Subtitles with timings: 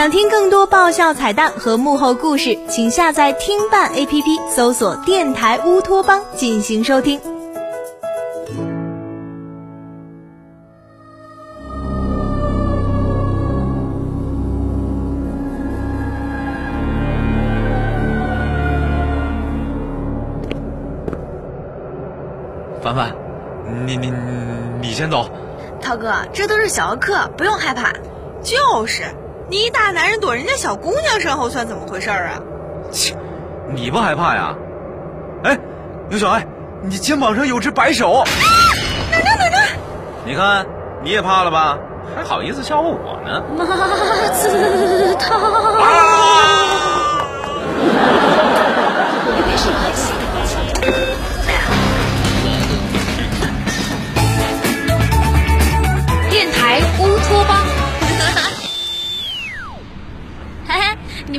[0.00, 7.20] 想听更多爆笑彩蛋和幕后故事，请下载听伴 APP，搜索“电台乌托邦”进行收听。
[22.80, 23.14] 凡凡，
[23.84, 24.10] 你你
[24.80, 25.28] 你先走。
[25.78, 27.92] 涛哥，这都是小儿科，不用害怕。
[28.42, 29.02] 就是，
[29.50, 32.38] 你一大男人躲人家小姑娘身后，算怎么回事啊？
[32.92, 33.16] 切，
[33.74, 34.54] 你不害怕呀？
[35.42, 35.58] 哎，
[36.08, 36.46] 刘小爱，
[36.82, 38.12] 你肩膀上有只白手。
[38.12, 38.24] 啊
[39.10, 39.64] 哪吒哪吒！
[40.24, 40.64] 你看，
[41.02, 41.76] 你也怕了吧？
[42.14, 43.42] 还好意思笑话我呢？
[43.58, 43.64] 马
[44.32, 45.40] 子汤。
[47.80, 48.19] 电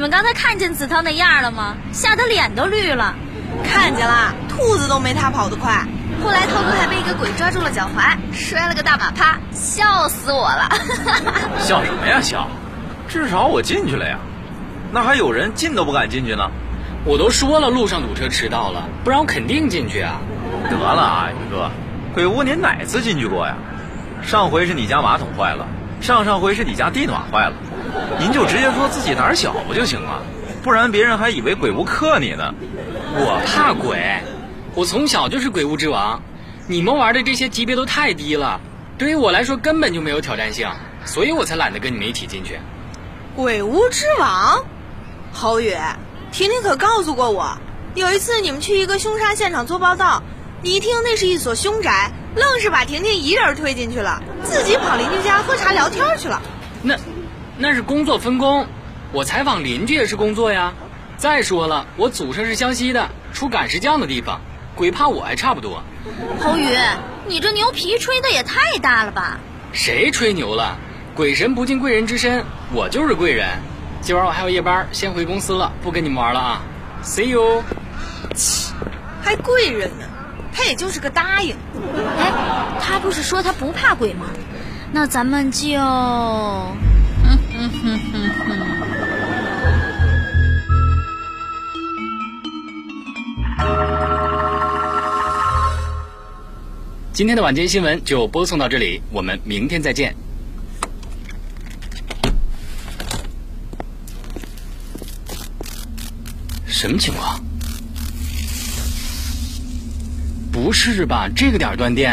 [0.00, 1.76] 们刚才看见子韬那样了吗？
[1.92, 3.14] 吓得脸都绿了。
[3.62, 5.84] 看见了，兔子都没他跑得快。
[6.24, 10.68] 后来涛哥还被一个鬼抓住了脚踝，摔了个大马趴，笑死我了。
[11.60, 12.48] 笑什么呀笑？
[13.08, 14.18] 至少我进去了呀。
[14.92, 16.50] 那还有人进都不敢进去呢。
[17.04, 20.20] 我都说了路上堵车迟到了，不然我肯定进去啊。
[20.70, 21.70] 得了啊，宇哥，
[22.14, 23.54] 鬼屋您哪次进去过呀？
[24.22, 25.66] 上回是你家马桶坏了，
[26.00, 27.54] 上上回是你家地暖坏了，
[28.18, 30.22] 您就直接说自己胆小不就行了？
[30.62, 32.54] 不然别人还以为鬼屋克你呢。
[33.14, 34.20] 我怕鬼，
[34.74, 36.22] 我从小就是鬼屋之王。
[36.66, 38.60] 你们玩的这些级别都太低了，
[38.98, 40.68] 对于我来说根本就没有挑战性，
[41.04, 42.58] 所以我才懒得跟你们一起进去。
[43.34, 44.64] 鬼屋之王，
[45.32, 45.74] 侯宇。
[46.30, 47.58] 婷婷可告诉过我，
[47.94, 50.22] 有一次你们去一个凶杀现场做报道，
[50.62, 56.40] 你一听那是一所凶宅，愣是把婷婷一人推进去了，自己跑邻居家喝茶聊天去了。
[56.82, 56.94] 那，
[57.62, 58.66] 那是工作分工，
[59.12, 60.72] 我采访邻居也是工作呀。
[61.18, 64.40] 再说了，我祖上是湘西的，出赶尸匠的地方，
[64.74, 65.82] 鬼怕我还差不多。
[66.40, 66.74] 侯宇，
[67.26, 69.38] 你这牛皮吹的也太大了吧？
[69.74, 70.78] 谁吹牛了？
[71.14, 73.46] 鬼神不进贵人之身，我就是贵人。
[74.00, 76.62] 今晚我还有夜班，先回公司了，不跟你们玩了啊
[77.04, 77.62] ，See you。
[78.34, 78.72] 切，
[79.20, 80.06] 还贵人呢，
[80.54, 81.54] 他也就是个答应。
[82.18, 82.32] 哎，
[82.80, 84.24] 他不是说他不怕鬼吗？
[84.92, 85.78] 那咱们就……
[97.20, 100.16] 今天的晚间新闻就播送到这里，我们明天再见。
[106.64, 107.38] 什么情况？
[110.50, 111.28] 不是吧？
[111.36, 112.10] 这个点断电？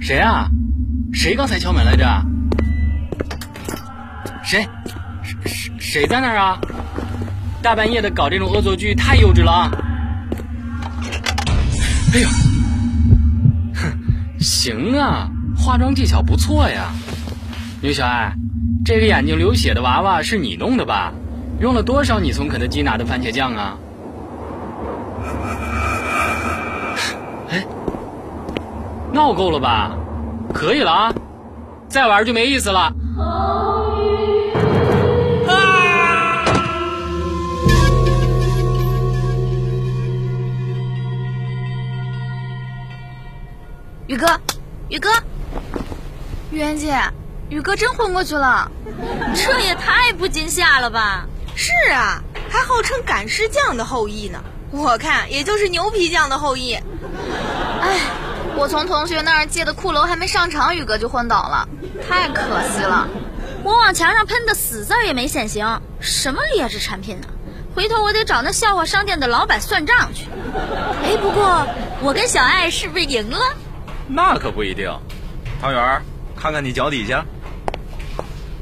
[0.00, 0.48] 谁啊？
[1.14, 2.04] 谁刚才敲门来着？
[4.42, 4.66] 谁？
[5.46, 6.60] 谁谁在那儿啊？
[7.62, 9.70] 大半夜的搞这种恶作剧太幼稚了啊！
[12.14, 12.28] 哎呦，
[13.74, 13.92] 哼，
[14.38, 16.92] 行啊，化妆技巧不错呀，
[17.80, 18.34] 牛小爱。
[18.84, 21.12] 这个眼睛流血的娃娃是你弄的吧？
[21.60, 23.78] 用了多少你从肯德基拿的番茄酱啊？
[27.50, 27.64] 哎，
[29.12, 29.96] 闹够了吧？
[30.52, 31.14] 可以了啊，
[31.88, 32.92] 再玩就没意思了。
[44.12, 44.26] 宇哥，
[44.90, 45.08] 宇哥，
[46.50, 47.00] 玉妍姐。
[47.48, 48.70] 宇哥真昏过去了，
[49.34, 51.24] 这也太不惊吓了吧！
[51.54, 56.74] 是啊，还号称赶尸匠的后裔呢，我看也就是牛皮匠的后裔。
[56.74, 58.00] 哎，
[58.54, 61.66] 我从同学那儿借的骷髅还没上场，宇哥就昏倒了，
[62.06, 63.08] 太可惜了。
[63.62, 67.28] 我往墙上喷的死字也没显形，什么劣质产品呢？
[67.74, 70.26] 回头我得找那笑话商店的老板算账去。
[71.02, 71.66] 哎，不过
[72.02, 73.38] 我跟小爱是不是赢了？
[74.14, 74.90] 那可不一定。
[75.60, 76.02] 汤圆，
[76.36, 77.24] 看看你脚底下。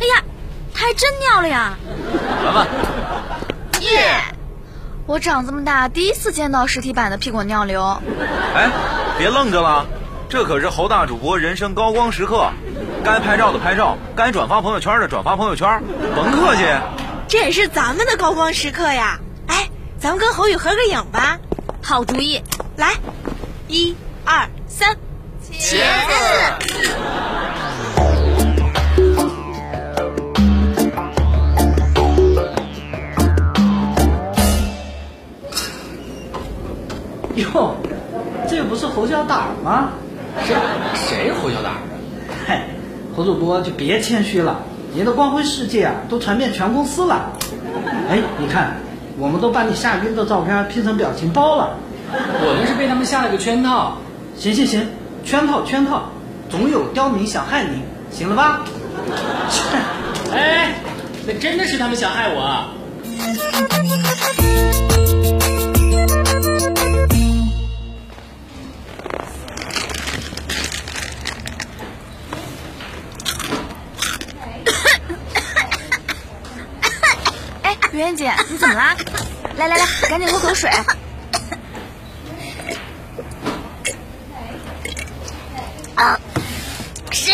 [0.00, 0.22] 哎呀，
[0.72, 1.76] 他还真尿了呀！
[2.44, 2.66] 来吧，
[3.80, 4.22] 耶！
[5.06, 8.00] 我长这么大第一次见到实体版的屁滚尿流。
[8.54, 8.70] 哎，
[9.18, 9.86] 别愣着了，
[10.28, 12.50] 这可是侯大主播人生高光时刻，
[13.04, 15.82] 该拍照的拍照，该转发朋友圈的转发朋友圈，
[16.14, 16.64] 甭客气。
[17.26, 19.18] 这也是咱们的高光时刻呀！
[19.48, 19.68] 哎，
[19.98, 21.38] 咱们跟侯宇合个影吧。
[21.82, 22.40] 好主意，
[22.76, 22.94] 来，
[23.66, 24.96] 一二三，
[25.50, 26.12] 茄子。
[37.34, 37.74] 哟，
[38.48, 39.90] 这不是侯小胆吗？
[40.44, 40.54] 谁
[40.94, 41.72] 谁侯小胆？
[42.46, 42.68] 嗨，
[43.16, 44.60] 侯主播就别谦虚了，
[44.94, 47.32] 您的光辉事迹啊都传遍全公司了。
[48.08, 48.76] 哎，你看，
[49.18, 51.76] 我们都把你吓晕的照片 P 成表情包了。
[52.12, 53.96] 我那是被他们下了个圈套。
[54.36, 54.88] 行行行，
[55.24, 56.10] 圈套圈套，
[56.50, 58.60] 总有刁民想害您，行了吧？
[59.50, 59.62] 切，
[60.34, 60.74] 哎，
[61.26, 62.68] 那真的是他们想害我。
[77.62, 78.94] 哎，圆圆姐，你怎么啦？
[79.56, 80.68] 来来来，赶紧喝口水。
[86.02, 86.18] 啊，
[87.12, 87.32] 谁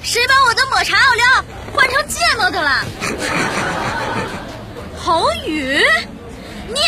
[0.00, 1.44] 谁把我的抹茶奥利奥
[1.74, 2.82] 换成芥末的了？
[4.96, 5.78] 侯宇，
[6.68, 6.80] 你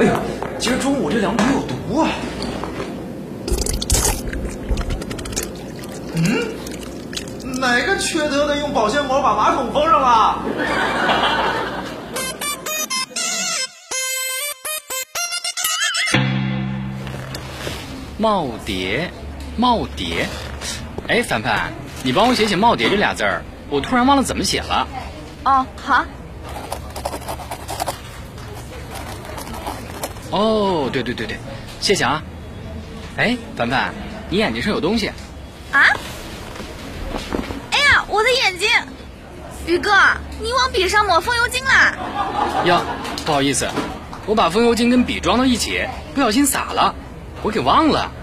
[0.00, 0.12] 哎呦，
[0.58, 2.10] 今儿中午这凉皮有毒啊！
[6.16, 10.38] 嗯，哪个缺德的用保鲜膜把马桶封上了？
[18.20, 19.08] 耄耋，
[19.58, 20.26] 耄耋。
[21.06, 21.72] 哎，凡凡，
[22.02, 24.86] 你帮我写写“耄耋”这俩字儿，我突然忘了怎么写了。
[25.44, 26.04] 哦，好。
[30.30, 31.38] 哦，对对对对，
[31.80, 32.22] 谢谢啊。
[33.16, 33.94] 哎，凡凡，
[34.28, 35.08] 你眼睛上有东西。
[35.72, 35.84] 啊！
[37.70, 38.68] 哎呀，我的眼睛！
[39.66, 39.90] 宇哥，
[40.40, 41.94] 你往笔上抹风油精啦？
[42.64, 42.82] 哟，
[43.24, 43.68] 不好意思，
[44.26, 46.94] 我把风油精跟笔装到一起，不小心洒了，
[47.42, 48.10] 我给忘了。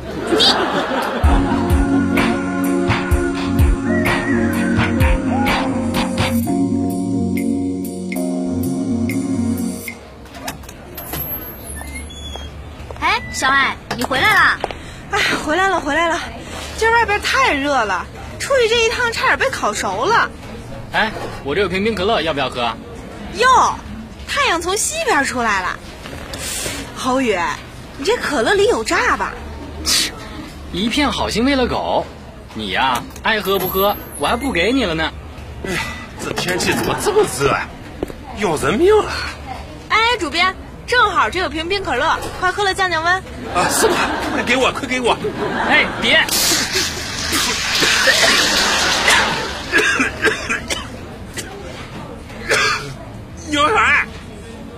[13.00, 14.60] 哎，小艾，你回来啦？
[15.12, 16.20] 哎，回来了，回来了。
[16.78, 18.06] 今儿外边太热了，
[18.40, 20.30] 出去这一趟差点被烤熟了。
[20.92, 21.12] 哎，
[21.44, 22.76] 我这有瓶冰可乐，要不要喝？
[23.36, 23.76] 哟，
[24.28, 25.80] 太阳从西边出来了。
[26.96, 27.38] 侯宇，
[27.98, 29.34] 你这可乐里有诈吧？
[30.72, 32.06] 一片好心喂了狗，
[32.54, 35.12] 你呀爱喝不喝，我还不给你了呢。
[35.66, 35.80] 哎呀，
[36.24, 37.68] 这天气怎么这么热啊？
[38.38, 39.10] 要人命了！
[39.88, 40.54] 哎，主编，
[40.86, 43.14] 正好这有瓶冰可乐，快喝了降降温。
[43.14, 43.96] 啊，是吗？
[44.34, 45.18] 快给我，快给我！
[45.70, 46.22] 哎，别！
[53.48, 54.05] 牛海，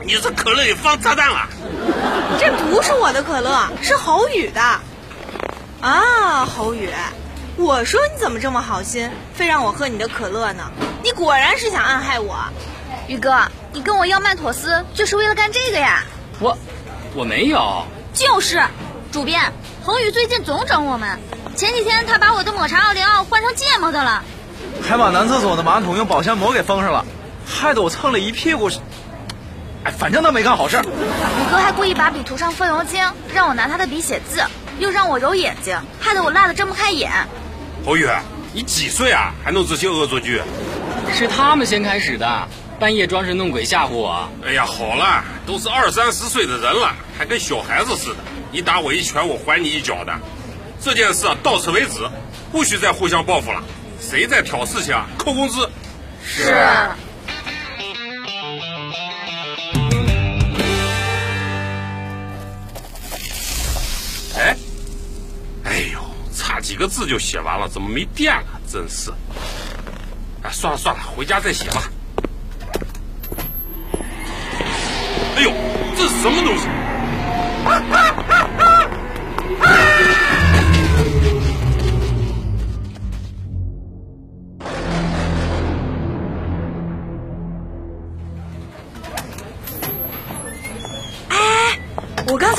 [0.07, 1.49] 你这可乐里放炸弹了！
[2.39, 4.61] 这不是我的可乐，是侯宇的。
[5.81, 6.89] 啊，侯宇，
[7.57, 10.71] 我说你怎么这么好心，非让我喝你的可乐呢？
[11.03, 12.37] 你果然是想暗害我。
[13.09, 16.05] 宇哥，你跟我要曼妥思就是为了干这个呀？
[16.39, 16.57] 我
[17.13, 17.83] 我没有。
[18.13, 18.63] 就是，
[19.11, 19.51] 主编，
[19.83, 21.19] 侯宇最近总整我们。
[21.57, 24.23] 前几天他把我的抹茶奥利奥换成芥末的了，
[24.81, 27.03] 还把男厕所的马桶用保鲜膜给封上了，
[27.45, 28.71] 害得我蹭了一屁股。
[29.87, 30.75] 哎，反正他没干好事。
[30.83, 33.01] 我哥还故意把笔涂上风油精，
[33.33, 34.43] 让我拿他的笔写字，
[34.79, 37.09] 又让我揉眼睛，害得我辣得睁不开眼。
[37.85, 38.05] 侯宇，
[38.51, 39.31] 你几岁啊？
[39.45, 40.41] 还弄这些恶作剧？
[41.13, 44.27] 是他们先开始的，半夜装神弄鬼吓唬我。
[44.45, 48.17] 哎呀，好了，都是二三十岁的人了，还跟小孩子似的。
[48.51, 50.13] 你打我一拳，我还你一脚的。
[50.81, 52.09] 这件事啊，到此为止，
[52.51, 53.63] 不许再互相报复了。
[54.01, 55.69] 谁再挑事情啊，扣工资。
[56.25, 56.53] 是。
[66.77, 68.61] 个字就写完了，怎么没电了？
[68.71, 69.11] 真是。
[70.43, 71.83] 哎，算了算了，回家再写吧。
[75.35, 75.51] 哎呦，
[75.97, 76.67] 这是什么东西？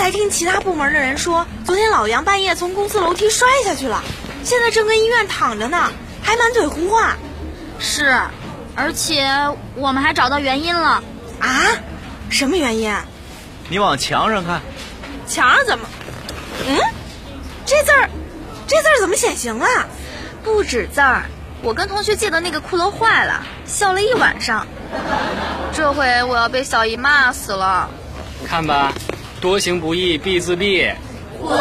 [0.08, 4.02] 我刚才听其他部门的人说，昨天老杨半夜从公司楼梯摔下去了，
[4.42, 7.14] 现在正跟医院躺着呢，还满嘴胡话。
[7.78, 8.18] 是，
[8.74, 9.28] 而且
[9.74, 11.02] 我们还找到原因了。
[11.40, 11.60] 啊？
[12.30, 12.90] 什么原因？
[13.68, 14.62] 你往墙上看，
[15.26, 15.86] 墙上怎么？
[16.66, 16.78] 嗯，
[17.66, 18.08] 这字儿，
[18.66, 19.66] 这字儿怎么显形了？
[20.42, 21.24] 不止字儿，
[21.60, 24.66] 我跟同学借的那个骷髅坏了，笑了一晚上。
[25.74, 27.90] 这回我要被小姨骂死了。
[28.46, 28.90] 看吧，
[29.40, 30.92] 多行不义必自毙。
[31.40, 31.59] 滚！